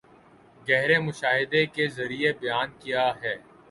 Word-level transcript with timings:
گہرے 0.67 0.97
مشاہدے 0.99 1.65
کے 1.75 1.87
ذریعے 1.97 2.31
بیان 2.41 2.69
کیا 2.79 3.09
ہے 3.21 3.35